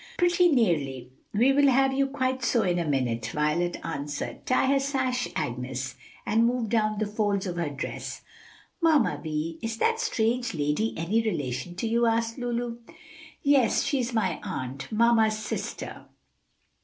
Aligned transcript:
"Pretty 0.17 0.47
nearly; 0.49 1.11
we 1.31 1.53
will 1.53 1.67
have 1.67 1.93
you 1.93 2.07
quite 2.07 2.43
so 2.43 2.63
in 2.63 2.79
a 2.79 2.87
minute," 2.87 3.27
Violet 3.27 3.77
answered. 3.83 4.47
"Tie 4.47 4.65
her 4.65 4.79
sash 4.79 5.27
Agnes, 5.35 5.93
and 6.25 6.39
smooth 6.41 6.69
down 6.71 6.97
the 6.97 7.05
folds 7.05 7.45
of 7.45 7.57
her 7.57 7.69
dress." 7.69 8.23
"Mamma 8.81 9.19
Vi, 9.23 9.59
is 9.61 9.77
that 9.77 9.99
strange 9.99 10.55
lady 10.55 10.95
any 10.97 11.21
relation 11.21 11.75
to 11.75 11.87
you?" 11.87 12.07
asked 12.07 12.39
Lulu. 12.39 12.77
"Yes, 13.43 13.83
she 13.83 13.99
is 13.99 14.11
my 14.11 14.39
aunt, 14.41 14.91
mamma's 14.91 15.37
sister." 15.37 16.05